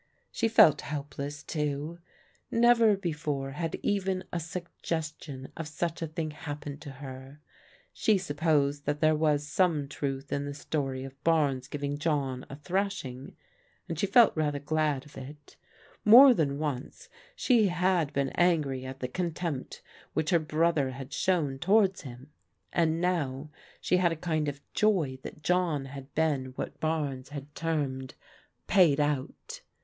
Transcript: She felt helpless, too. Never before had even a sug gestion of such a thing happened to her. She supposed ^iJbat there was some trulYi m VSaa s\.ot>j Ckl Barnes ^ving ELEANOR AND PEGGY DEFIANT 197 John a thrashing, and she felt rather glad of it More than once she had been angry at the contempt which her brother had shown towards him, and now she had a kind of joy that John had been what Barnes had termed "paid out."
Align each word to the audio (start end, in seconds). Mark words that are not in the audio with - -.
She 0.31 0.47
felt 0.47 0.81
helpless, 0.81 1.43
too. 1.43 1.99
Never 2.49 2.97
before 2.97 3.51
had 3.51 3.75
even 3.83 4.23
a 4.33 4.39
sug 4.39 4.67
gestion 4.81 5.51
of 5.55 5.67
such 5.67 6.01
a 6.01 6.07
thing 6.07 6.31
happened 6.31 6.81
to 6.81 6.89
her. 7.05 7.39
She 7.93 8.17
supposed 8.17 8.85
^iJbat 8.85 8.99
there 8.99 9.15
was 9.15 9.47
some 9.47 9.87
trulYi 9.87 10.31
m 10.33 10.45
VSaa 10.45 10.49
s\.ot>j 10.49 11.03
Ckl 11.03 11.13
Barnes 11.23 11.67
^ving 11.69 11.83
ELEANOR 11.83 11.93
AND 11.93 12.01
PEGGY 12.01 12.01
DEFIANT 12.01 12.07
197 12.09 12.09
John 12.09 12.45
a 12.49 12.55
thrashing, 12.55 13.35
and 13.87 13.99
she 13.99 14.07
felt 14.07 14.35
rather 14.35 14.57
glad 14.57 15.05
of 15.05 15.17
it 15.19 15.55
More 16.03 16.33
than 16.33 16.57
once 16.57 17.07
she 17.35 17.67
had 17.67 18.11
been 18.11 18.29
angry 18.29 18.83
at 18.83 19.01
the 19.01 19.07
contempt 19.07 19.83
which 20.15 20.31
her 20.31 20.39
brother 20.39 20.89
had 20.93 21.13
shown 21.13 21.59
towards 21.59 22.01
him, 22.01 22.31
and 22.73 22.99
now 22.99 23.51
she 23.79 23.97
had 23.97 24.11
a 24.11 24.15
kind 24.15 24.47
of 24.47 24.61
joy 24.73 25.19
that 25.21 25.43
John 25.43 25.85
had 25.85 26.11
been 26.15 26.53
what 26.55 26.79
Barnes 26.79 27.29
had 27.29 27.53
termed 27.53 28.15
"paid 28.65 28.99
out." 28.99 29.61